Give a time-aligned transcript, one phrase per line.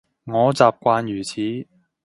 [0.25, 1.69] 我習慣如此